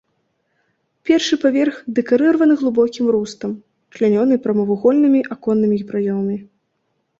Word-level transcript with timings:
Першы 1.09 1.35
паверх 1.43 1.75
дэкарыраваны 1.99 2.57
глыбокім 2.63 3.05
рустам, 3.17 3.51
члянёны 3.99 4.41
прамавугольнымі 4.49 5.21
аконнымі 5.39 5.77
праёмамі. 5.93 6.43